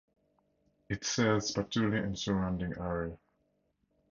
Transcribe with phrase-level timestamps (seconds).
[0.89, 3.15] It serves Patuli and surrounding area.